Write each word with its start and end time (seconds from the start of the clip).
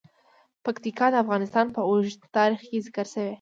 پکتیکا 0.63 1.07
د 1.11 1.15
افغانستان 1.23 1.65
په 1.75 1.81
اوږده 1.89 2.27
تاریخ 2.37 2.59
کې 2.69 2.83
ذکر 2.85 3.05
شوی 3.13 3.23
دی. 3.27 3.29